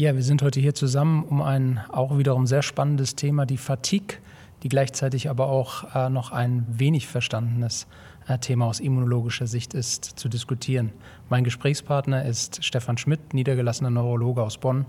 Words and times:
Ja, 0.00 0.14
wir 0.14 0.22
sind 0.22 0.40
heute 0.40 0.60
hier 0.60 0.74
zusammen, 0.74 1.24
um 1.24 1.42
ein 1.42 1.78
auch 1.90 2.16
wiederum 2.16 2.46
sehr 2.46 2.62
spannendes 2.62 3.16
Thema, 3.16 3.44
die 3.44 3.58
Fatigue, 3.58 4.16
die 4.62 4.70
gleichzeitig 4.70 5.28
aber 5.28 5.48
auch 5.48 5.94
äh, 5.94 6.08
noch 6.08 6.32
ein 6.32 6.64
wenig 6.70 7.06
verstandenes 7.06 7.86
äh, 8.26 8.38
Thema 8.38 8.64
aus 8.64 8.80
immunologischer 8.80 9.46
Sicht 9.46 9.74
ist, 9.74 10.06
zu 10.06 10.30
diskutieren. 10.30 10.90
Mein 11.28 11.44
Gesprächspartner 11.44 12.24
ist 12.24 12.64
Stefan 12.64 12.96
Schmidt, 12.96 13.34
niedergelassener 13.34 13.90
Neurologe 13.90 14.42
aus 14.42 14.56
Bonn, 14.56 14.86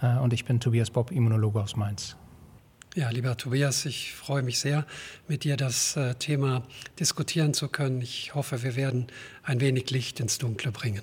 äh, 0.00 0.16
und 0.16 0.32
ich 0.32 0.46
bin 0.46 0.60
Tobias 0.60 0.88
Bob, 0.88 1.10
Immunologe 1.10 1.60
aus 1.60 1.76
Mainz. 1.76 2.16
Ja, 2.94 3.10
lieber 3.10 3.36
Tobias, 3.36 3.84
ich 3.84 4.14
freue 4.14 4.42
mich 4.42 4.60
sehr, 4.60 4.86
mit 5.28 5.44
dir 5.44 5.58
das 5.58 5.94
äh, 5.98 6.14
Thema 6.14 6.62
diskutieren 6.98 7.52
zu 7.52 7.68
können. 7.68 8.00
Ich 8.00 8.34
hoffe, 8.34 8.62
wir 8.62 8.76
werden 8.76 9.08
ein 9.42 9.60
wenig 9.60 9.90
Licht 9.90 10.20
ins 10.20 10.38
Dunkle 10.38 10.72
bringen. 10.72 11.02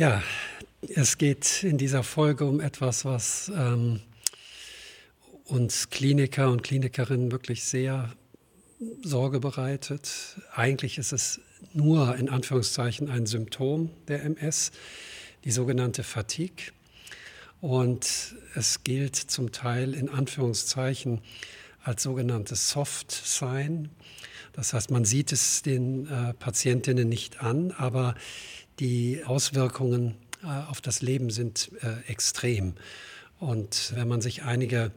Ja, 0.00 0.22
es 0.94 1.18
geht 1.18 1.62
in 1.62 1.76
dieser 1.76 2.02
Folge 2.02 2.46
um 2.46 2.58
etwas, 2.58 3.04
was 3.04 3.52
ähm, 3.54 4.00
uns 5.44 5.90
Kliniker 5.90 6.50
und 6.50 6.62
Klinikerinnen 6.62 7.30
wirklich 7.30 7.64
sehr 7.64 8.10
Sorge 9.02 9.40
bereitet. 9.40 10.40
Eigentlich 10.54 10.96
ist 10.96 11.12
es 11.12 11.42
nur 11.74 12.16
in 12.16 12.30
Anführungszeichen 12.30 13.10
ein 13.10 13.26
Symptom 13.26 13.90
der 14.08 14.24
MS, 14.24 14.72
die 15.44 15.50
sogenannte 15.50 16.02
Fatigue. 16.02 16.72
Und 17.60 18.36
es 18.54 18.82
gilt 18.84 19.16
zum 19.16 19.52
Teil 19.52 19.92
in 19.92 20.08
Anführungszeichen 20.08 21.20
als 21.84 22.04
sogenanntes 22.04 22.70
Soft 22.70 23.12
Sign. 23.12 23.90
Das 24.54 24.72
heißt, 24.72 24.90
man 24.90 25.04
sieht 25.04 25.30
es 25.30 25.60
den 25.60 26.06
äh, 26.06 26.32
Patientinnen 26.34 27.08
nicht 27.08 27.42
an, 27.42 27.70
aber 27.72 28.14
die 28.78 29.22
Auswirkungen 29.24 30.16
äh, 30.42 30.46
auf 30.46 30.80
das 30.80 31.02
Leben 31.02 31.30
sind 31.30 31.70
äh, 31.82 32.10
extrem. 32.10 32.74
Und 33.38 33.92
wenn 33.94 34.08
man 34.08 34.20
sich 34.20 34.42
einige 34.42 34.90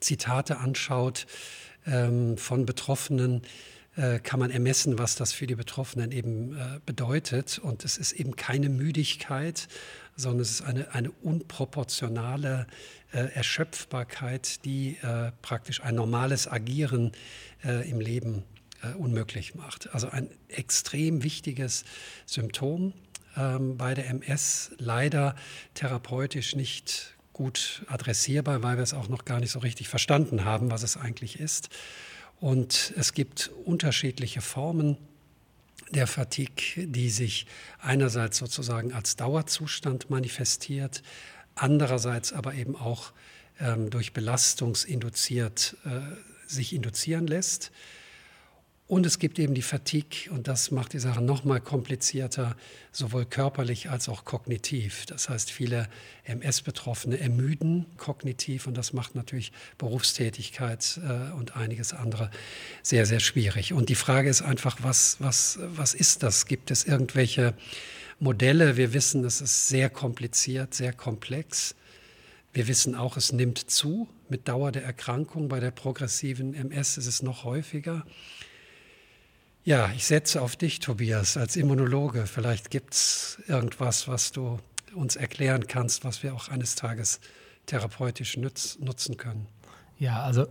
Zitate 0.00 0.58
anschaut 0.58 1.26
ähm, 1.86 2.36
von 2.36 2.66
Betroffenen, 2.66 3.42
äh, 3.96 4.18
kann 4.18 4.38
man 4.38 4.50
ermessen, 4.50 4.98
was 4.98 5.16
das 5.16 5.32
für 5.32 5.46
die 5.46 5.54
Betroffenen 5.54 6.12
eben 6.12 6.56
bedeutet. 6.86 7.58
Und 7.58 7.84
es 7.84 7.98
ist 7.98 8.12
eben 8.12 8.36
keine 8.36 8.68
Müdigkeit, 8.68 9.68
sondern 10.16 10.40
es 10.40 10.50
ist 10.50 10.62
eine, 10.62 10.92
eine 10.94 11.10
unproportionale 11.10 12.66
Erschöpfbarkeit, 13.12 14.64
die 14.64 14.96
praktisch 15.42 15.82
ein 15.82 15.96
normales 15.96 16.46
Agieren 16.46 17.10
im 17.64 17.98
Leben 17.98 18.44
äh, 18.82 18.94
unmöglich 18.94 19.54
macht. 19.54 19.92
Also 19.94 20.08
ein 20.08 20.30
extrem 20.48 21.22
wichtiges 21.22 21.84
Symptom 22.26 22.92
ähm, 23.36 23.76
bei 23.76 23.94
der 23.94 24.08
MS, 24.08 24.72
leider 24.78 25.34
therapeutisch 25.74 26.56
nicht 26.56 27.14
gut 27.32 27.82
adressierbar, 27.86 28.62
weil 28.62 28.76
wir 28.76 28.82
es 28.82 28.94
auch 28.94 29.08
noch 29.08 29.24
gar 29.24 29.40
nicht 29.40 29.50
so 29.50 29.60
richtig 29.60 29.88
verstanden 29.88 30.44
haben, 30.44 30.70
was 30.70 30.82
es 30.82 30.96
eigentlich 30.96 31.40
ist. 31.40 31.70
Und 32.40 32.92
es 32.96 33.12
gibt 33.12 33.50
unterschiedliche 33.64 34.40
Formen 34.40 34.96
der 35.90 36.06
Fatigue, 36.06 36.86
die 36.86 37.10
sich 37.10 37.46
einerseits 37.80 38.38
sozusagen 38.38 38.92
als 38.92 39.16
Dauerzustand 39.16 40.10
manifestiert, 40.10 41.02
andererseits 41.54 42.32
aber 42.32 42.54
eben 42.54 42.76
auch 42.76 43.12
ähm, 43.58 43.90
durch 43.90 44.12
Belastungsinduziert 44.12 45.76
äh, 45.84 46.00
sich 46.46 46.72
induzieren 46.72 47.26
lässt. 47.26 47.72
Und 48.90 49.06
es 49.06 49.20
gibt 49.20 49.38
eben 49.38 49.54
die 49.54 49.62
Fatigue 49.62 50.32
und 50.32 50.48
das 50.48 50.72
macht 50.72 50.94
die 50.94 50.98
Sache 50.98 51.20
noch 51.20 51.44
mal 51.44 51.60
komplizierter, 51.60 52.56
sowohl 52.90 53.24
körperlich 53.24 53.88
als 53.88 54.08
auch 54.08 54.24
kognitiv. 54.24 55.06
Das 55.06 55.28
heißt, 55.28 55.52
viele 55.52 55.88
MS-Betroffene 56.24 57.20
ermüden 57.20 57.86
kognitiv 57.98 58.66
und 58.66 58.76
das 58.76 58.92
macht 58.92 59.14
natürlich 59.14 59.52
Berufstätigkeit 59.78 60.98
äh, 61.04 61.32
und 61.34 61.56
einiges 61.56 61.92
andere 61.92 62.32
sehr, 62.82 63.06
sehr 63.06 63.20
schwierig. 63.20 63.72
Und 63.72 63.90
die 63.90 63.94
Frage 63.94 64.28
ist 64.28 64.42
einfach, 64.42 64.78
was, 64.82 65.18
was, 65.20 65.60
was 65.62 65.94
ist 65.94 66.24
das? 66.24 66.46
Gibt 66.46 66.72
es 66.72 66.84
irgendwelche 66.84 67.54
Modelle? 68.18 68.76
Wir 68.76 68.92
wissen, 68.92 69.24
es 69.24 69.40
ist 69.40 69.68
sehr 69.68 69.88
kompliziert, 69.88 70.74
sehr 70.74 70.92
komplex. 70.92 71.76
Wir 72.52 72.66
wissen 72.66 72.96
auch, 72.96 73.16
es 73.16 73.30
nimmt 73.30 73.70
zu 73.70 74.08
mit 74.28 74.48
Dauer 74.48 74.72
der 74.72 74.82
Erkrankung. 74.82 75.48
Bei 75.48 75.60
der 75.60 75.70
progressiven 75.70 76.54
MS 76.54 76.96
ist 76.96 77.06
es 77.06 77.22
noch 77.22 77.44
häufiger. 77.44 78.04
Ja, 79.62 79.90
ich 79.94 80.06
setze 80.06 80.40
auf 80.40 80.56
dich, 80.56 80.80
Tobias, 80.80 81.36
als 81.36 81.56
Immunologe. 81.56 82.26
Vielleicht 82.26 82.70
gibt 82.70 82.94
es 82.94 83.38
irgendwas, 83.46 84.08
was 84.08 84.32
du 84.32 84.58
uns 84.94 85.16
erklären 85.16 85.66
kannst, 85.66 86.02
was 86.04 86.22
wir 86.22 86.34
auch 86.34 86.48
eines 86.48 86.76
Tages 86.76 87.20
therapeutisch 87.66 88.38
nütz, 88.38 88.78
nutzen 88.78 89.18
können. 89.18 89.46
Ja, 89.98 90.22
also 90.22 90.46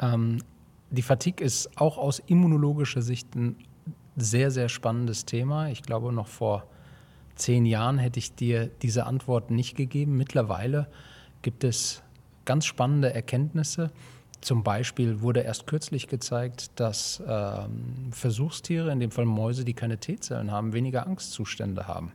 ähm, 0.00 0.42
die 0.90 1.02
Fatigue 1.02 1.44
ist 1.44 1.76
auch 1.76 1.98
aus 1.98 2.20
immunologischer 2.20 3.02
Sicht 3.02 3.34
ein 3.34 3.56
sehr, 4.16 4.50
sehr 4.50 4.70
spannendes 4.70 5.26
Thema. 5.26 5.68
Ich 5.68 5.82
glaube, 5.82 6.10
noch 6.10 6.28
vor 6.28 6.66
zehn 7.34 7.66
Jahren 7.66 7.98
hätte 7.98 8.18
ich 8.18 8.34
dir 8.34 8.70
diese 8.80 9.04
Antwort 9.04 9.50
nicht 9.50 9.76
gegeben. 9.76 10.16
Mittlerweile 10.16 10.88
gibt 11.42 11.64
es 11.64 12.02
ganz 12.46 12.64
spannende 12.64 13.12
Erkenntnisse. 13.12 13.90
Zum 14.44 14.62
Beispiel 14.62 15.22
wurde 15.22 15.40
erst 15.40 15.66
kürzlich 15.66 16.06
gezeigt, 16.06 16.78
dass 16.78 17.22
ähm, 17.26 18.10
Versuchstiere, 18.10 18.92
in 18.92 19.00
dem 19.00 19.10
Fall 19.10 19.24
Mäuse, 19.24 19.64
die 19.64 19.72
keine 19.72 19.96
T-Zellen 19.96 20.50
haben, 20.52 20.74
weniger 20.74 21.06
Angstzustände 21.06 21.88
haben. 21.88 22.12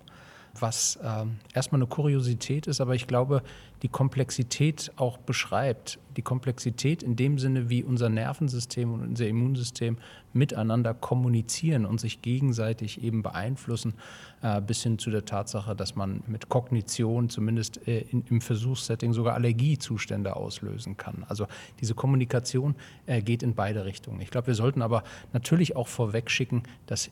Was 0.59 0.99
ähm, 1.03 1.39
erstmal 1.55 1.81
eine 1.81 1.87
Kuriosität 1.87 2.67
ist, 2.67 2.81
aber 2.81 2.93
ich 2.93 3.07
glaube, 3.07 3.41
die 3.81 3.87
Komplexität 3.87 4.91
auch 4.97 5.17
beschreibt. 5.17 5.99
Die 6.17 6.21
Komplexität 6.21 7.01
in 7.01 7.15
dem 7.15 7.37
Sinne, 7.37 7.69
wie 7.69 7.83
unser 7.83 8.09
Nervensystem 8.09 8.93
und 8.93 9.01
unser 9.01 9.27
Immunsystem 9.27 9.97
miteinander 10.33 10.93
kommunizieren 10.93 11.85
und 11.85 11.99
sich 11.99 12.21
gegenseitig 12.21 13.01
eben 13.01 13.23
beeinflussen, 13.23 13.93
äh, 14.41 14.61
bis 14.61 14.83
hin 14.83 14.99
zu 14.99 15.11
der 15.11 15.23
Tatsache, 15.25 15.75
dass 15.75 15.95
man 15.95 16.23
mit 16.27 16.49
Kognition 16.49 17.29
zumindest 17.29 17.87
äh, 17.87 18.05
im 18.11 18.41
Versuchssetting 18.41 19.13
sogar 19.13 19.35
Allergiezustände 19.35 20.35
auslösen 20.35 20.97
kann. 20.97 21.25
Also 21.29 21.47
diese 21.79 21.95
Kommunikation 21.95 22.75
äh, 23.05 23.21
geht 23.21 23.43
in 23.43 23.55
beide 23.55 23.85
Richtungen. 23.85 24.19
Ich 24.19 24.29
glaube, 24.29 24.47
wir 24.47 24.55
sollten 24.55 24.81
aber 24.81 25.03
natürlich 25.31 25.75
auch 25.75 25.87
vorwegschicken, 25.87 26.63
dass 26.85 27.09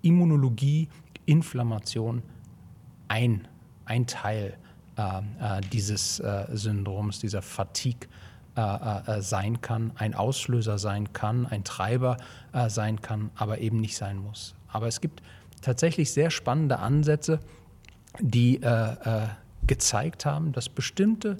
Immunologie, 0.00 0.88
Inflammation, 1.26 2.22
ein, 3.08 3.46
ein 3.84 4.06
Teil 4.06 4.54
äh, 4.54 4.67
dieses 5.72 6.18
äh, 6.18 6.46
Syndroms, 6.52 7.20
dieser 7.20 7.42
Fatigue 7.42 8.08
äh, 8.56 9.18
äh, 9.18 9.22
sein 9.22 9.60
kann, 9.60 9.92
ein 9.94 10.14
Auslöser 10.14 10.78
sein 10.78 11.12
kann, 11.12 11.46
ein 11.46 11.62
Treiber 11.62 12.16
äh, 12.52 12.68
sein 12.68 13.00
kann, 13.00 13.30
aber 13.36 13.58
eben 13.58 13.78
nicht 13.78 13.96
sein 13.96 14.18
muss. 14.18 14.56
Aber 14.66 14.88
es 14.88 15.00
gibt 15.00 15.22
tatsächlich 15.62 16.12
sehr 16.12 16.30
spannende 16.30 16.78
Ansätze, 16.80 17.38
die 18.20 18.60
gezeigt 19.66 20.24
haben, 20.24 20.52
dass 20.52 20.68
bestimmte 20.68 21.36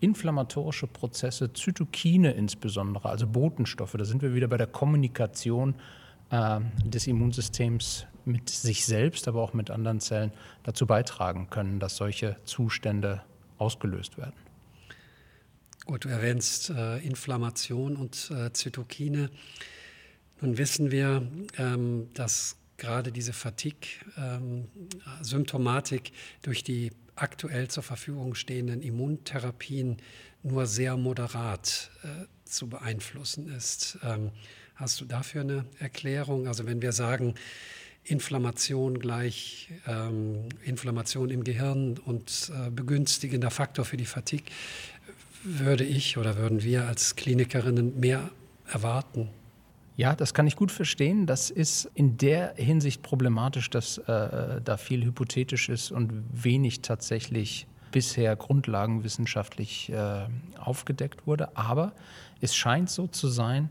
inflammatorische 0.00 0.86
Prozesse, 0.86 1.52
Zytokine 1.52 2.32
insbesondere, 2.32 3.08
also 3.08 3.26
Botenstoffe, 3.26 3.94
da 3.98 4.04
sind 4.04 4.22
wir 4.22 4.34
wieder 4.34 4.46
bei 4.48 4.56
der 4.56 4.66
Kommunikation 4.66 5.74
äh, 6.30 6.60
des 6.84 7.06
Immunsystems 7.06 8.06
mit 8.26 8.50
sich 8.50 8.84
selbst, 8.84 9.28
aber 9.28 9.42
auch 9.42 9.54
mit 9.54 9.70
anderen 9.70 10.00
Zellen 10.00 10.32
dazu 10.64 10.86
beitragen 10.86 11.48
können, 11.50 11.80
dass 11.80 11.96
solche 11.96 12.36
Zustände 12.44 13.22
ausgelöst 13.58 14.18
werden. 14.18 14.34
Gut, 15.86 16.04
du 16.04 16.08
erwähnst 16.08 16.70
äh, 16.70 16.98
Inflammation 16.98 17.96
und 17.96 18.32
äh, 18.32 18.52
Zytokine. 18.52 19.30
Nun 20.40 20.58
wissen 20.58 20.90
wir, 20.90 21.30
ähm, 21.58 22.08
dass 22.12 22.56
gerade 22.76 23.12
diese 23.12 23.32
Fatigue-Symptomatik 23.32 26.08
ähm, 26.08 26.14
durch 26.42 26.64
die 26.64 26.90
aktuell 27.14 27.68
zur 27.68 27.84
Verfügung 27.84 28.34
stehenden 28.34 28.82
Immuntherapien 28.82 29.98
nur 30.42 30.66
sehr 30.66 30.96
moderat 30.96 31.92
äh, 32.02 32.24
zu 32.44 32.68
beeinflussen 32.68 33.48
ist. 33.48 34.00
Ähm, 34.02 34.32
hast 34.74 35.00
du 35.00 35.04
dafür 35.04 35.42
eine 35.42 35.66
Erklärung? 35.78 36.48
Also 36.48 36.66
wenn 36.66 36.82
wir 36.82 36.90
sagen, 36.92 37.36
Inflammation 38.06 38.98
gleich 38.98 39.70
ähm, 39.86 40.48
Inflammation 40.64 41.30
im 41.30 41.44
Gehirn 41.44 41.98
und 42.04 42.50
äh, 42.54 42.70
begünstigender 42.70 43.50
Faktor 43.50 43.84
für 43.84 43.96
die 43.96 44.06
Fatigue, 44.06 44.46
würde 45.42 45.84
ich 45.84 46.18
oder 46.18 46.36
würden 46.36 46.62
wir 46.62 46.86
als 46.86 47.16
Klinikerinnen 47.16 47.98
mehr 47.98 48.30
erwarten. 48.68 49.28
Ja, 49.96 50.14
das 50.14 50.34
kann 50.34 50.46
ich 50.46 50.56
gut 50.56 50.70
verstehen. 50.70 51.26
Das 51.26 51.50
ist 51.50 51.90
in 51.94 52.18
der 52.18 52.54
Hinsicht 52.56 53.02
problematisch, 53.02 53.70
dass 53.70 53.98
äh, 53.98 54.60
da 54.62 54.76
viel 54.76 55.04
hypothetisch 55.04 55.68
ist 55.68 55.90
und 55.90 56.12
wenig 56.32 56.82
tatsächlich 56.82 57.66
bisher 57.92 58.36
grundlagenwissenschaftlich 58.36 59.90
äh, 59.90 60.26
aufgedeckt 60.58 61.26
wurde. 61.26 61.56
Aber 61.56 61.92
es 62.42 62.54
scheint 62.54 62.90
so 62.90 63.06
zu 63.06 63.28
sein, 63.28 63.70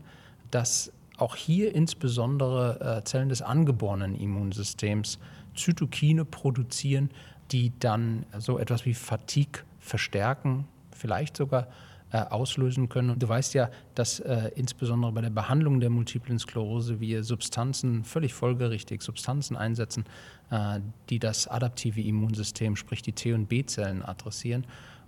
dass 0.50 0.92
auch 1.16 1.36
hier 1.36 1.74
insbesondere 1.74 2.98
äh, 2.98 3.04
Zellen 3.04 3.28
des 3.28 3.42
angeborenen 3.42 4.14
Immunsystems 4.14 5.18
Zytokine 5.54 6.24
produzieren, 6.24 7.10
die 7.52 7.72
dann 7.78 8.26
so 8.38 8.58
etwas 8.58 8.84
wie 8.84 8.94
Fatigue 8.94 9.62
verstärken, 9.80 10.66
vielleicht 10.90 11.36
sogar 11.36 11.68
äh, 12.12 12.18
auslösen 12.18 12.88
können. 12.88 13.10
Und 13.10 13.22
du 13.22 13.28
weißt 13.28 13.54
ja, 13.54 13.70
dass 13.94 14.20
äh, 14.20 14.50
insbesondere 14.54 15.12
bei 15.12 15.20
der 15.20 15.30
Behandlung 15.30 15.80
der 15.80 15.90
multiplen 15.90 16.38
Sklerose 16.38 17.00
wir 17.00 17.24
Substanzen, 17.24 18.04
völlig 18.04 18.32
folgerichtig 18.32 19.02
Substanzen 19.02 19.56
einsetzen, 19.56 20.04
äh, 20.50 20.80
die 21.10 21.18
das 21.18 21.48
adaptive 21.48 22.00
Immunsystem, 22.00 22.76
sprich 22.76 23.02
die 23.02 23.12
T- 23.12 23.32
und 23.32 23.48
B-Zellen 23.48 24.02
adressieren. 24.04 24.66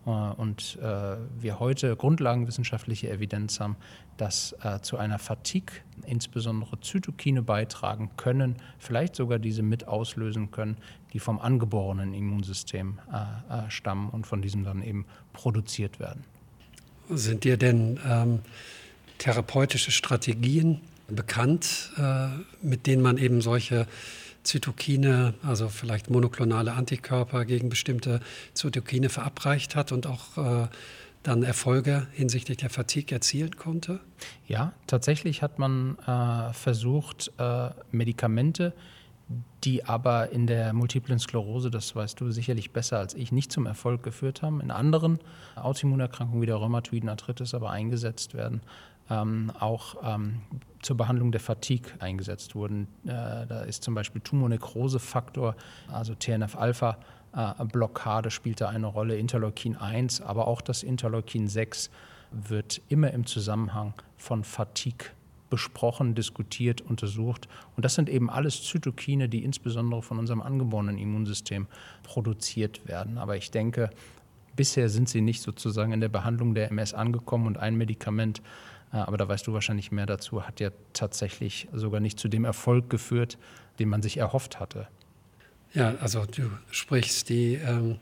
Äh, 0.09 0.41
und 0.41 0.79
äh, 0.83 1.17
wir 1.39 1.61
heute 1.61 1.95
grundlagenwissenschaftliche 1.95 3.11
Evidenz 3.11 3.61
haben, 3.61 3.77
dass 4.17 4.55
äh, 4.63 4.81
zu 4.81 4.97
einer 4.97 5.19
Fatigue 5.19 5.77
insbesondere 6.07 6.81
Zytokine 6.81 7.43
beitragen 7.43 8.11
können, 8.17 8.57
vielleicht 8.79 9.15
sogar 9.15 9.39
diese 9.39 9.63
mit 9.63 9.87
auslösen 9.87 10.51
können, 10.51 10.77
die 11.13 11.19
vom 11.19 11.39
angeborenen 11.39 12.15
Immunsystem 12.15 12.99
stammen 13.69 14.11
und 14.11 14.27
von 14.27 14.43
diesem 14.43 14.65
dann 14.65 14.83
eben 14.83 15.07
produziert 15.33 16.01
werden. 16.01 16.25
Sind 17.09 17.45
dir 17.45 17.57
denn 17.57 17.99
ähm, 18.07 18.41
therapeutische 19.19 19.91
Strategien 19.91 20.81
bekannt, 21.09 21.93
äh, 21.97 22.29
mit 22.63 22.87
denen 22.87 23.03
man 23.03 23.19
eben 23.19 23.41
solche 23.41 23.87
Zytokine, 24.43 25.35
also 25.43 25.69
vielleicht 25.69 26.11
monoklonale 26.11 26.73
Antikörper 26.73 27.45
gegen 27.45 27.69
bestimmte 27.69 28.21
Zytokine 28.55 29.09
verabreicht 29.09 29.77
hat 29.77 29.93
und 29.93 30.07
auch 30.07 30.65
äh, 30.65 30.69
dann 31.23 31.43
Erfolge 31.43 32.07
hinsichtlich 32.13 32.59
der 32.59 32.71
Fatigue 32.71 33.15
erzielen 33.15 33.57
konnte? 33.57 34.01
Ja, 34.47 34.73
tatsächlich 34.87 35.43
hat 35.43 35.59
man 35.59 35.99
äh, 36.07 36.53
versucht, 36.55 37.33
äh, 37.39 37.71
Medikamente, 37.91 38.73
die 39.65 39.85
aber 39.85 40.31
in 40.31 40.47
der 40.47 40.73
multiplen 40.73 41.19
Sklerose, 41.19 41.71
das 41.71 41.95
weißt 41.95 42.19
du 42.21 42.31
sicherlich 42.31 42.73
besser 42.73 42.99
als 42.99 43.13
ich, 43.15 43.33
nicht 43.33 43.53
zum 43.53 43.67
Erfolg 43.67 44.03
geführt 44.03 44.41
haben, 44.43 44.61
in 44.61 44.71
anderen 44.71 45.19
Autoimmunerkrankungen 45.57 46.43
wie 46.43 46.47
der 46.47 46.57
rheumatoiden 46.57 47.09
Arthritis 47.09 47.55
aber 47.55 47.71
eingesetzt 47.71 48.35
werden, 48.35 48.61
ähm, 49.11 49.51
auch 49.59 49.97
ähm, 50.03 50.43
zur 50.81 50.97
Behandlung 50.97 51.33
der 51.33 51.41
Fatigue 51.41 51.93
eingesetzt 51.99 52.55
wurden. 52.55 52.89
Äh, 53.05 53.47
da 53.47 53.63
ist 53.67 53.83
zum 53.83 53.95
Beispiel 53.95 54.23
Tumornekrosefaktor, 54.23 55.57
also 55.93 56.15
TNF-Alpha-Blockade 56.15 58.31
spielt 58.31 58.61
da 58.61 58.69
eine 58.69 58.87
Rolle, 58.87 59.19
Interleukin 59.19 59.77
1, 59.77 60.23
aber 60.23 60.47
auch 60.47 60.63
das 60.63 60.83
Interleukin 60.83 61.49
6 61.49 61.91
wird 62.31 62.81
immer 62.89 63.11
im 63.11 63.27
Zusammenhang 63.27 63.95
von 64.17 64.45
Fatigue 64.45 65.11
besprochen, 65.51 66.15
diskutiert, 66.15 66.81
untersucht. 66.81 67.49
Und 67.77 67.85
das 67.85 67.95
sind 67.95 68.09
eben 68.09 68.31
alles 68.31 68.63
Zytokine, 68.63 69.29
die 69.29 69.45
insbesondere 69.45 70.03
von 70.03 70.19
unserem 70.19 70.43
angeborenen 70.43 70.99
Immunsystem 70.99 71.67
produziert 72.03 72.87
werden. 72.87 73.19
Aber 73.19 73.37
ich 73.37 73.51
denke, 73.51 73.91
bisher 74.57 74.89
sind 74.89 75.09
sie 75.09 75.21
nicht 75.21 75.43
sozusagen 75.43 75.93
in 75.93 76.01
der 76.01 76.09
Behandlung 76.09 76.55
der 76.55 76.71
MS 76.71 76.95
angekommen 76.95 77.47
und 77.47 77.57
ein 77.59 77.77
Medikament 77.77 78.43
äh, 78.93 78.97
aber 78.97 79.17
da 79.17 79.29
weißt 79.29 79.47
du 79.47 79.53
wahrscheinlich 79.53 79.93
mehr 79.93 80.07
dazu, 80.07 80.47
hat 80.47 80.61
ja 80.61 80.71
tatsächlich 80.93 81.69
sogar 81.73 82.01
nicht 82.01 82.19
zu 82.19 82.29
dem 82.29 82.45
Erfolg 82.45 82.89
geführt, 82.91 83.39
den 83.79 83.89
man 83.89 84.03
sich 84.03 84.17
erhofft 84.17 84.61
hatte. 84.61 84.89
Ja, 85.75 85.95
also 86.01 86.25
du 86.25 86.51
sprichst 86.71 87.29
die 87.29 87.55
ähm, 87.55 87.99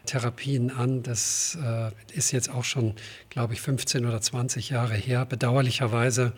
Anti-TNF-Alpha-Therapien 0.00 0.70
an. 0.70 1.02
Das 1.02 1.58
äh, 1.62 1.90
ist 2.16 2.32
jetzt 2.32 2.50
auch 2.50 2.64
schon, 2.64 2.94
glaube 3.28 3.54
ich, 3.54 3.60
15 3.60 4.06
oder 4.06 4.20
20 4.20 4.70
Jahre 4.70 4.94
her. 4.94 5.24
Bedauerlicherweise 5.26 6.32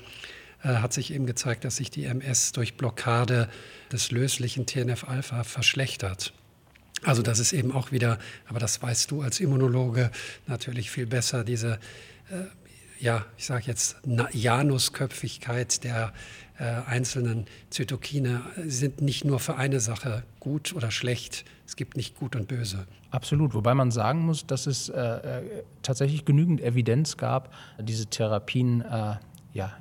äh, 0.62 0.68
hat 0.68 0.92
sich 0.92 1.12
eben 1.12 1.26
gezeigt, 1.26 1.64
dass 1.64 1.76
sich 1.76 1.90
die 1.90 2.04
MS 2.04 2.52
durch 2.52 2.76
Blockade 2.76 3.48
des 3.90 4.10
löslichen 4.10 4.66
TNF-Alpha 4.66 5.44
verschlechtert. 5.44 6.32
Also 7.04 7.22
das 7.22 7.40
ist 7.40 7.52
eben 7.52 7.72
auch 7.72 7.90
wieder, 7.90 8.18
aber 8.46 8.60
das 8.60 8.80
weißt 8.80 9.10
du 9.10 9.22
als 9.22 9.40
Immunologe 9.40 10.10
natürlich 10.46 10.90
viel 10.90 11.06
besser, 11.06 11.42
diese 11.42 11.80
äh, 12.30 12.44
ja, 13.02 13.26
ich 13.36 13.46
sage 13.46 13.64
jetzt 13.66 13.96
Janusköpfigkeit 14.32 15.82
der 15.82 16.12
äh, 16.56 16.64
einzelnen 16.86 17.46
Zytokine 17.68 18.42
sind 18.64 19.02
nicht 19.02 19.24
nur 19.24 19.40
für 19.40 19.56
eine 19.56 19.80
Sache 19.80 20.22
gut 20.38 20.72
oder 20.72 20.92
schlecht. 20.92 21.44
Es 21.66 21.74
gibt 21.74 21.96
nicht 21.96 22.16
gut 22.16 22.36
und 22.36 22.46
böse. 22.46 22.86
Absolut, 23.10 23.54
wobei 23.54 23.74
man 23.74 23.90
sagen 23.90 24.20
muss, 24.20 24.46
dass 24.46 24.68
es 24.68 24.88
äh, 24.88 25.00
äh 25.00 25.64
tatsächlich 25.82 26.24
genügend 26.24 26.60
Evidenz 26.60 27.16
gab, 27.16 27.52
diese 27.80 28.06
Therapien 28.06 28.82
äh, 28.82 29.16
ja, 29.52 29.72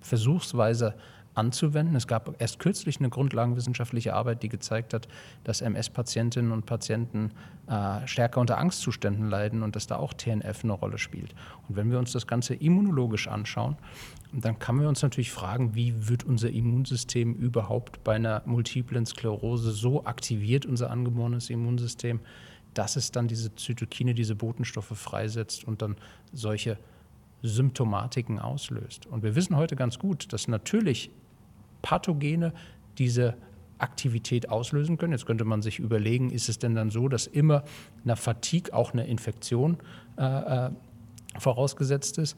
versuchsweise 0.00 0.94
anzuwenden. 1.38 1.96
Es 1.96 2.06
gab 2.06 2.40
erst 2.40 2.58
kürzlich 2.58 2.98
eine 2.98 3.08
grundlagenwissenschaftliche 3.08 4.14
Arbeit, 4.14 4.42
die 4.42 4.48
gezeigt 4.48 4.92
hat, 4.92 5.08
dass 5.44 5.60
MS-Patientinnen 5.62 6.52
und 6.52 6.66
Patienten 6.66 7.30
äh, 7.66 8.06
stärker 8.06 8.40
unter 8.40 8.58
Angstzuständen 8.58 9.30
leiden 9.30 9.62
und 9.62 9.76
dass 9.76 9.86
da 9.86 9.96
auch 9.96 10.12
TNF 10.12 10.64
eine 10.64 10.72
Rolle 10.72 10.98
spielt. 10.98 11.34
Und 11.68 11.76
wenn 11.76 11.90
wir 11.90 11.98
uns 11.98 12.12
das 12.12 12.26
Ganze 12.26 12.54
immunologisch 12.54 13.28
anschauen, 13.28 13.76
dann 14.32 14.58
kann 14.58 14.76
man 14.76 14.86
uns 14.86 15.02
natürlich 15.02 15.30
fragen, 15.30 15.74
wie 15.74 16.08
wird 16.08 16.24
unser 16.24 16.50
Immunsystem 16.50 17.34
überhaupt 17.34 18.04
bei 18.04 18.16
einer 18.16 18.42
multiplen 18.44 19.06
Sklerose 19.06 19.70
so 19.70 20.04
aktiviert, 20.04 20.66
unser 20.66 20.90
angeborenes 20.90 21.48
Immunsystem, 21.48 22.20
dass 22.74 22.96
es 22.96 23.10
dann 23.10 23.28
diese 23.28 23.54
Zytokine, 23.54 24.14
diese 24.14 24.34
Botenstoffe 24.34 24.96
freisetzt 24.96 25.64
und 25.64 25.80
dann 25.80 25.96
solche 26.32 26.78
Symptomatiken 27.42 28.38
auslöst. 28.38 29.06
Und 29.06 29.22
wir 29.22 29.34
wissen 29.34 29.56
heute 29.56 29.76
ganz 29.76 29.98
gut, 29.98 30.32
dass 30.32 30.48
natürlich 30.48 31.10
Pathogene 31.88 32.52
diese 32.98 33.34
Aktivität 33.78 34.50
auslösen 34.50 34.98
können. 34.98 35.12
Jetzt 35.12 35.24
könnte 35.24 35.46
man 35.46 35.62
sich 35.62 35.78
überlegen, 35.78 36.28
ist 36.28 36.50
es 36.50 36.58
denn 36.58 36.74
dann 36.74 36.90
so, 36.90 37.08
dass 37.08 37.26
immer 37.26 37.64
einer 38.04 38.16
Fatigue 38.16 38.74
auch 38.74 38.92
eine 38.92 39.06
Infektion 39.06 39.78
äh, 40.18 40.66
äh, 40.66 40.70
vorausgesetzt 41.38 42.18
ist? 42.18 42.36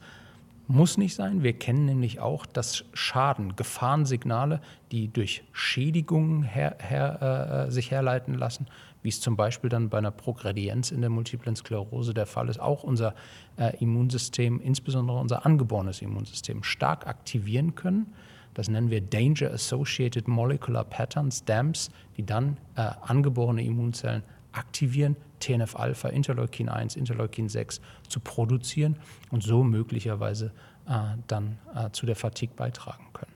Muss 0.67 0.97
nicht 0.97 1.15
sein. 1.15 1.43
Wir 1.43 1.51
kennen 1.51 1.83
nämlich 1.83 2.21
auch, 2.21 2.45
dass 2.45 2.85
Schaden, 2.93 3.57
Gefahrensignale, 3.57 4.61
die 4.93 5.09
durch 5.09 5.43
Schädigungen 5.51 6.43
her, 6.43 6.77
her, 6.79 7.65
äh, 7.67 7.71
sich 7.71 7.91
herleiten 7.91 8.35
lassen, 8.35 8.67
wie 9.03 9.09
es 9.09 9.19
zum 9.19 9.35
Beispiel 9.35 9.69
dann 9.69 9.89
bei 9.89 9.97
einer 9.97 10.11
Progredienz 10.11 10.91
in 10.91 11.01
der 11.01 11.09
multiplen 11.09 11.57
Sklerose 11.57 12.13
der 12.13 12.25
Fall 12.25 12.47
ist, 12.47 12.61
auch 12.61 12.83
unser 12.83 13.15
äh, 13.57 13.75
Immunsystem, 13.81 14.61
insbesondere 14.61 15.19
unser 15.19 15.45
angeborenes 15.45 16.01
Immunsystem, 16.01 16.63
stark 16.63 17.05
aktivieren 17.05 17.75
können 17.75 18.13
das 18.53 18.67
nennen 18.67 18.89
wir 18.89 19.01
Danger 19.01 19.51
Associated 19.51 20.27
Molecular 20.27 20.83
Patterns, 20.83 21.45
DAMPs, 21.45 21.89
die 22.17 22.25
dann 22.25 22.57
äh, 22.75 22.81
angeborene 23.01 23.63
Immunzellen 23.63 24.23
aktivieren, 24.51 25.15
TNF-Alpha, 25.39 26.09
Interleukin 26.09 26.69
1, 26.69 26.95
Interleukin 26.95 27.49
6 27.49 27.81
zu 28.07 28.19
produzieren 28.19 28.97
und 29.29 29.43
so 29.43 29.63
möglicherweise 29.63 30.51
äh, 30.87 31.17
dann 31.27 31.57
äh, 31.75 31.89
zu 31.91 32.05
der 32.05 32.15
Fatigue 32.15 32.55
beitragen 32.55 33.05
können. 33.13 33.31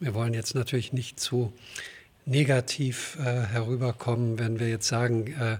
Wir 0.00 0.14
wollen 0.14 0.34
jetzt 0.34 0.54
natürlich 0.54 0.92
nicht 0.92 1.20
zu 1.20 1.52
negativ 2.26 3.16
äh, 3.20 3.22
herüberkommen, 3.22 4.38
wenn 4.38 4.58
wir 4.58 4.68
jetzt 4.68 4.88
sagen, 4.88 5.28
äh, 5.28 5.58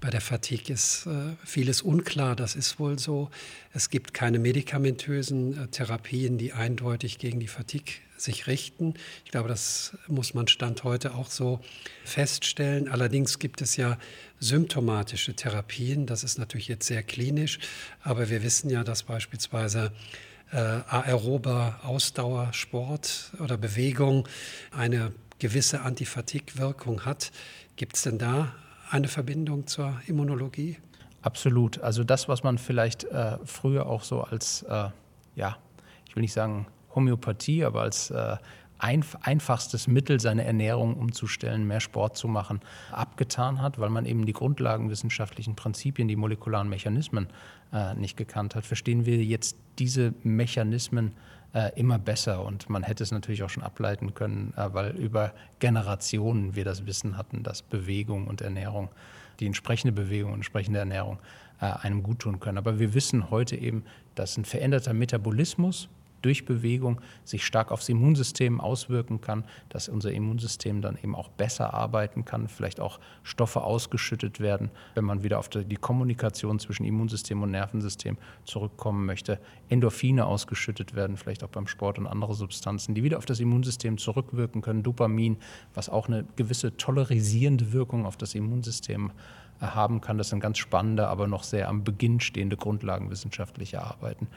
bei 0.00 0.10
der 0.10 0.20
Fatigue 0.20 0.74
ist 0.74 1.06
äh, 1.06 1.34
vieles 1.44 1.82
unklar, 1.82 2.36
das 2.36 2.56
ist 2.56 2.78
wohl 2.78 2.98
so. 2.98 3.30
Es 3.72 3.90
gibt 3.90 4.14
keine 4.14 4.38
medikamentösen 4.38 5.64
äh, 5.64 5.68
Therapien, 5.68 6.38
die 6.38 6.52
eindeutig 6.52 7.18
gegen 7.18 7.40
die 7.40 7.48
Fatigue 7.48 7.94
sich 8.16 8.46
richten. 8.46 8.94
Ich 9.24 9.30
glaube, 9.30 9.48
das 9.48 9.96
muss 10.06 10.34
man 10.34 10.48
Stand 10.48 10.84
heute 10.84 11.14
auch 11.14 11.30
so 11.30 11.60
feststellen. 12.04 12.88
Allerdings 12.88 13.38
gibt 13.38 13.60
es 13.62 13.76
ja 13.76 13.98
symptomatische 14.40 15.34
Therapien. 15.34 16.06
Das 16.06 16.24
ist 16.24 16.38
natürlich 16.38 16.68
jetzt 16.68 16.86
sehr 16.86 17.02
klinisch, 17.02 17.58
aber 18.02 18.30
wir 18.30 18.42
wissen 18.42 18.70
ja, 18.70 18.84
dass 18.84 19.04
beispielsweise 19.04 19.92
äh, 20.52 20.56
aerober 20.56 21.80
Ausdauersport 21.82 23.32
oder 23.40 23.56
Bewegung 23.56 24.28
eine 24.70 25.12
gewisse 25.38 25.80
Antifatigue-Wirkung 25.80 27.04
hat. 27.04 27.32
Gibt 27.76 27.96
es 27.96 28.02
denn 28.02 28.18
da 28.18 28.54
eine 28.90 29.08
Verbindung 29.08 29.66
zur 29.66 30.00
Immunologie? 30.06 30.76
Absolut. 31.22 31.80
Also 31.80 32.04
das, 32.04 32.28
was 32.28 32.42
man 32.42 32.58
vielleicht 32.58 33.04
äh, 33.04 33.38
früher 33.44 33.86
auch 33.86 34.02
so 34.02 34.22
als, 34.22 34.62
äh, 34.64 34.90
ja, 35.36 35.56
ich 36.06 36.14
will 36.14 36.20
nicht 36.20 36.34
sagen 36.34 36.66
Homöopathie, 36.94 37.64
aber 37.64 37.82
als 37.82 38.10
äh, 38.10 38.36
einf 38.84 39.16
einfachstes 39.22 39.88
Mittel, 39.88 40.20
seine 40.20 40.44
Ernährung 40.44 40.94
umzustellen, 40.94 41.66
mehr 41.66 41.80
Sport 41.80 42.18
zu 42.18 42.28
machen, 42.28 42.60
abgetan 42.92 43.62
hat, 43.62 43.78
weil 43.78 43.88
man 43.88 44.04
eben 44.04 44.26
die 44.26 44.34
grundlagenwissenschaftlichen 44.34 45.56
Prinzipien, 45.56 46.06
die 46.06 46.16
molekularen 46.16 46.68
Mechanismen 46.68 47.28
äh, 47.72 47.94
nicht 47.94 48.18
gekannt 48.18 48.54
hat, 48.54 48.66
verstehen 48.66 49.06
wir 49.06 49.24
jetzt 49.24 49.56
diese 49.78 50.12
Mechanismen 50.22 51.12
äh, 51.54 51.72
immer 51.80 51.98
besser. 51.98 52.44
Und 52.44 52.68
man 52.68 52.82
hätte 52.82 53.02
es 53.02 53.10
natürlich 53.10 53.42
auch 53.42 53.48
schon 53.48 53.62
ableiten 53.62 54.12
können, 54.12 54.52
äh, 54.54 54.74
weil 54.74 54.90
über 54.98 55.32
Generationen 55.60 56.54
wir 56.54 56.66
das 56.66 56.84
Wissen 56.84 57.16
hatten, 57.16 57.42
dass 57.42 57.62
Bewegung 57.62 58.26
und 58.26 58.42
Ernährung, 58.42 58.90
die 59.40 59.46
entsprechende 59.46 59.92
Bewegung 59.92 60.32
und 60.32 60.38
entsprechende 60.40 60.78
Ernährung 60.78 61.18
äh, 61.62 61.64
einem 61.64 62.02
gut 62.02 62.18
tun 62.18 62.38
können. 62.38 62.58
Aber 62.58 62.78
wir 62.78 62.92
wissen 62.92 63.30
heute 63.30 63.56
eben, 63.56 63.84
dass 64.14 64.36
ein 64.36 64.44
veränderter 64.44 64.92
Metabolismus 64.92 65.88
durch 66.24 66.46
Bewegung 66.46 67.00
sich 67.24 67.44
stark 67.44 67.70
aufs 67.70 67.88
Immunsystem 67.88 68.60
auswirken 68.60 69.20
kann, 69.20 69.44
dass 69.68 69.88
unser 69.88 70.12
Immunsystem 70.12 70.80
dann 70.80 70.96
eben 70.96 71.14
auch 71.14 71.28
besser 71.28 71.74
arbeiten 71.74 72.24
kann, 72.24 72.48
vielleicht 72.48 72.80
auch 72.80 72.98
Stoffe 73.22 73.62
ausgeschüttet 73.62 74.40
werden, 74.40 74.70
wenn 74.94 75.04
man 75.04 75.22
wieder 75.22 75.38
auf 75.38 75.48
die 75.48 75.76
Kommunikation 75.76 76.58
zwischen 76.58 76.84
Immunsystem 76.84 77.42
und 77.42 77.50
Nervensystem 77.50 78.16
zurückkommen 78.44 79.04
möchte, 79.04 79.38
Endorphine 79.68 80.26
ausgeschüttet 80.26 80.94
werden, 80.94 81.16
vielleicht 81.16 81.44
auch 81.44 81.48
beim 81.48 81.66
Sport 81.66 81.98
und 81.98 82.06
andere 82.06 82.34
Substanzen, 82.34 82.94
die 82.94 83.02
wieder 83.02 83.18
auf 83.18 83.26
das 83.26 83.40
Immunsystem 83.40 83.98
zurückwirken 83.98 84.62
können, 84.62 84.82
Dopamin, 84.82 85.36
was 85.74 85.88
auch 85.88 86.08
eine 86.08 86.24
gewisse 86.36 86.76
tolerisierende 86.76 87.72
Wirkung 87.72 88.06
auf 88.06 88.16
das 88.16 88.34
Immunsystem 88.34 89.10
hat 89.10 89.43
haben 89.60 90.00
kann. 90.00 90.18
Das 90.18 90.28
sind 90.28 90.40
ganz 90.40 90.58
spannende, 90.58 91.08
aber 91.08 91.26
noch 91.26 91.42
sehr 91.42 91.68
am 91.68 91.84
Beginn 91.84 92.20
stehende 92.20 92.56
grundlagenwissenschaftliche 92.56 93.82
Arbeiten, 93.82 94.28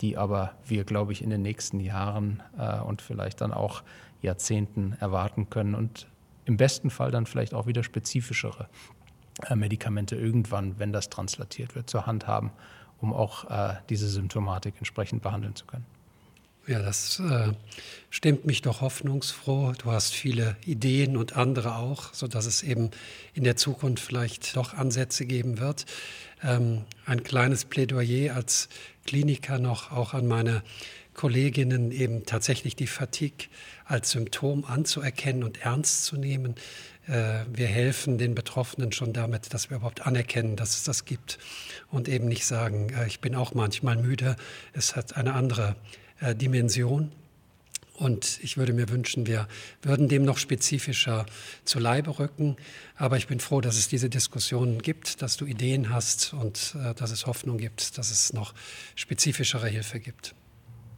die 0.00 0.16
aber 0.16 0.52
wir, 0.66 0.84
glaube 0.84 1.12
ich, 1.12 1.22
in 1.22 1.30
den 1.30 1.42
nächsten 1.42 1.80
Jahren 1.80 2.42
äh, 2.58 2.80
und 2.80 3.02
vielleicht 3.02 3.40
dann 3.40 3.52
auch 3.52 3.82
Jahrzehnten 4.22 4.96
erwarten 5.00 5.50
können 5.50 5.74
und 5.74 6.06
im 6.44 6.56
besten 6.56 6.90
Fall 6.90 7.10
dann 7.10 7.26
vielleicht 7.26 7.54
auch 7.54 7.66
wieder 7.66 7.82
spezifischere 7.82 8.68
äh, 9.48 9.56
Medikamente 9.56 10.16
irgendwann, 10.16 10.78
wenn 10.78 10.92
das 10.92 11.10
translatiert 11.10 11.74
wird, 11.74 11.90
zur 11.90 12.06
Hand 12.06 12.26
haben, 12.26 12.52
um 13.00 13.12
auch 13.12 13.50
äh, 13.50 13.74
diese 13.88 14.08
Symptomatik 14.08 14.74
entsprechend 14.78 15.22
behandeln 15.22 15.54
zu 15.54 15.66
können. 15.66 15.86
Ja, 16.66 16.80
das 16.80 17.20
äh, 17.20 17.52
stimmt 18.10 18.44
mich 18.44 18.60
doch 18.60 18.80
hoffnungsfroh. 18.80 19.72
Du 19.78 19.92
hast 19.92 20.12
viele 20.14 20.56
Ideen 20.66 21.16
und 21.16 21.36
andere 21.36 21.76
auch, 21.76 22.12
sodass 22.12 22.44
es 22.46 22.64
eben 22.64 22.90
in 23.34 23.44
der 23.44 23.54
Zukunft 23.54 24.02
vielleicht 24.02 24.56
doch 24.56 24.74
Ansätze 24.74 25.26
geben 25.26 25.60
wird. 25.60 25.86
Ähm, 26.42 26.82
ein 27.04 27.22
kleines 27.22 27.66
Plädoyer 27.66 28.34
als 28.34 28.68
Kliniker 29.06 29.60
noch 29.60 29.92
auch 29.92 30.12
an 30.12 30.26
meine 30.26 30.64
Kolleginnen, 31.14 31.92
eben 31.92 32.26
tatsächlich 32.26 32.74
die 32.74 32.88
Fatigue 32.88 33.46
als 33.84 34.10
Symptom 34.10 34.64
anzuerkennen 34.64 35.44
und 35.44 35.60
ernst 35.62 36.04
zu 36.04 36.16
nehmen. 36.16 36.56
Äh, 37.06 37.44
wir 37.52 37.68
helfen 37.68 38.18
den 38.18 38.34
Betroffenen 38.34 38.90
schon 38.90 39.12
damit, 39.12 39.54
dass 39.54 39.70
wir 39.70 39.76
überhaupt 39.76 40.04
anerkennen, 40.04 40.56
dass 40.56 40.70
es 40.70 40.82
das 40.82 41.04
gibt 41.04 41.38
und 41.92 42.08
eben 42.08 42.26
nicht 42.26 42.44
sagen, 42.44 42.88
äh, 42.90 43.06
ich 43.06 43.20
bin 43.20 43.36
auch 43.36 43.54
manchmal 43.54 43.96
müde, 43.96 44.34
es 44.72 44.96
hat 44.96 45.16
eine 45.16 45.34
andere 45.34 45.76
äh, 46.20 46.34
Dimension. 46.34 47.12
Und 47.94 48.40
ich 48.42 48.58
würde 48.58 48.74
mir 48.74 48.90
wünschen, 48.90 49.26
wir 49.26 49.48
würden 49.82 50.08
dem 50.08 50.24
noch 50.24 50.36
spezifischer 50.36 51.24
zu 51.64 51.78
Leibe 51.78 52.18
rücken. 52.18 52.56
Aber 52.96 53.16
ich 53.16 53.26
bin 53.26 53.40
froh, 53.40 53.62
dass 53.62 53.78
es 53.78 53.88
diese 53.88 54.10
Diskussionen 54.10 54.82
gibt, 54.82 55.22
dass 55.22 55.38
du 55.38 55.46
Ideen 55.46 55.90
hast 55.90 56.34
und 56.34 56.76
äh, 56.78 56.94
dass 56.94 57.10
es 57.10 57.26
Hoffnung 57.26 57.56
gibt, 57.56 57.96
dass 57.96 58.10
es 58.10 58.32
noch 58.34 58.54
spezifischere 58.96 59.68
Hilfe 59.68 59.98
gibt. 59.98 60.34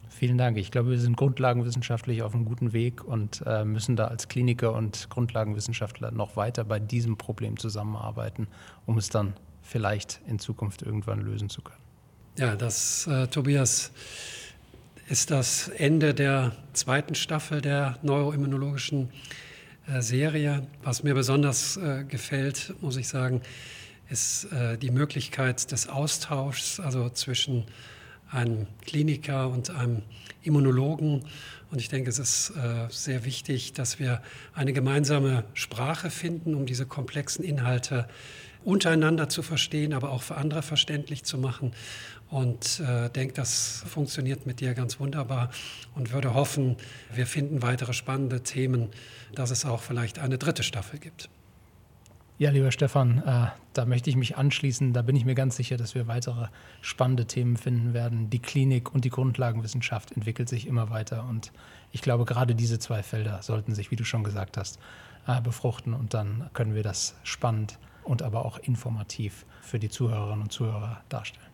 Vielen 0.09 0.37
Dank. 0.37 0.57
Ich 0.57 0.69
glaube, 0.69 0.89
wir 0.89 0.99
sind 0.99 1.15
grundlagenwissenschaftlich 1.15 2.23
auf 2.23 2.35
einem 2.35 2.43
guten 2.43 2.73
Weg 2.73 3.05
und 3.05 3.41
äh, 3.45 3.63
müssen 3.63 3.95
da 3.95 4.07
als 4.07 4.27
Kliniker 4.27 4.73
und 4.73 5.09
Grundlagenwissenschaftler 5.09 6.11
noch 6.11 6.35
weiter 6.35 6.65
bei 6.65 6.77
diesem 6.77 7.15
Problem 7.15 7.57
zusammenarbeiten, 7.57 8.47
um 8.85 8.97
es 8.97 9.07
dann 9.07 9.33
vielleicht 9.61 10.19
in 10.27 10.37
Zukunft 10.37 10.81
irgendwann 10.81 11.21
lösen 11.21 11.49
zu 11.49 11.61
können. 11.61 11.79
Ja, 12.37 12.57
das, 12.57 13.07
äh, 13.07 13.27
Tobias 13.27 13.93
ist 15.09 15.31
das 15.31 15.69
Ende 15.69 16.13
der 16.13 16.51
zweiten 16.73 17.15
Staffel 17.15 17.61
der 17.61 17.97
neuroimmunologischen 18.03 19.09
äh, 19.87 20.01
Serie. 20.01 20.67
Was 20.83 21.01
mir 21.01 21.15
besonders 21.15 21.77
äh, 21.77 22.03
gefällt, 22.03 22.75
muss 22.79 22.95
ich 22.95 23.07
sagen, 23.07 23.41
ist 24.09 24.45
äh, 24.51 24.77
die 24.77 24.91
Möglichkeit 24.91 25.71
des 25.71 25.89
Austauschs, 25.89 26.79
also 26.79 27.09
zwischen 27.09 27.65
einem 28.29 28.67
Kliniker 28.85 29.49
und 29.49 29.71
einem 29.71 30.03
Immunologen. 30.43 31.25
Und 31.71 31.81
ich 31.81 31.89
denke, 31.89 32.11
es 32.11 32.19
ist 32.19 32.51
äh, 32.51 32.87
sehr 32.91 33.25
wichtig, 33.25 33.73
dass 33.73 33.97
wir 33.97 34.21
eine 34.53 34.73
gemeinsame 34.73 35.43
Sprache 35.55 36.11
finden, 36.11 36.53
um 36.53 36.67
diese 36.67 36.85
komplexen 36.85 37.43
Inhalte 37.43 38.07
untereinander 38.69 39.29
zu 39.29 39.41
verstehen, 39.41 39.93
aber 39.93 40.11
auch 40.11 40.21
für 40.21 40.35
andere 40.35 40.61
verständlich 40.61 41.23
zu 41.23 41.37
machen 41.37 41.73
und 42.29 42.79
äh, 42.79 43.09
denke, 43.09 43.33
das 43.33 43.83
funktioniert 43.87 44.45
mit 44.45 44.59
dir 44.59 44.75
ganz 44.75 44.99
wunderbar 44.99 45.49
und 45.95 46.13
würde 46.13 46.33
hoffen, 46.35 46.77
wir 47.13 47.25
finden 47.25 47.61
weitere 47.61 47.93
spannende 47.93 48.43
Themen, 48.43 48.89
dass 49.33 49.49
es 49.49 49.65
auch 49.65 49.81
vielleicht 49.81 50.19
eine 50.19 50.37
dritte 50.37 50.63
Staffel 50.63 50.99
gibt. 50.99 51.29
Ja, 52.37 52.51
lieber 52.51 52.71
Stefan, 52.71 53.17
äh, 53.25 53.47
da 53.73 53.85
möchte 53.85 54.09
ich 54.09 54.15
mich 54.15 54.37
anschließen. 54.37 54.93
Da 54.93 55.01
bin 55.01 55.17
ich 55.17 55.25
mir 55.25 55.35
ganz 55.35 55.57
sicher, 55.57 55.75
dass 55.75 55.93
wir 55.93 56.07
weitere 56.07 56.47
spannende 56.81 57.25
Themen 57.25 57.57
finden 57.57 57.93
werden. 57.93 58.29
Die 58.29 58.39
Klinik 58.39 58.93
und 58.93 59.03
die 59.03 59.09
Grundlagenwissenschaft 59.09 60.13
entwickelt 60.13 60.47
sich 60.47 60.65
immer 60.65 60.89
weiter 60.89 61.25
und 61.27 61.51
ich 61.91 62.01
glaube, 62.01 62.23
gerade 62.25 62.53
diese 62.55 62.77
zwei 62.77 63.01
Felder 63.01 63.41
sollten 63.41 63.73
sich, 63.73 63.89
wie 63.89 63.95
du 63.95 64.05
schon 64.05 64.23
gesagt 64.23 64.55
hast, 64.55 64.79
äh, 65.27 65.41
befruchten 65.41 65.93
und 65.93 66.13
dann 66.13 66.49
können 66.53 66.75
wir 66.75 66.83
das 66.83 67.15
spannend 67.23 67.79
und 68.09 68.23
aber 68.23 68.43
auch 68.43 68.57
informativ 68.57 69.45
für 69.61 69.77
die 69.77 69.89
Zuhörerinnen 69.89 70.41
und 70.41 70.51
Zuhörer 70.51 71.01
darstellen. 71.09 71.45